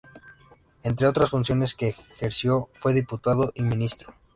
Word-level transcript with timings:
Entre 0.81 1.05
otras 1.05 1.29
funciones 1.29 1.75
que 1.75 1.89
ejerció, 1.89 2.69
fue 2.79 2.95
diputado 2.95 3.51
y 3.53 3.61
ministro. 3.61 4.15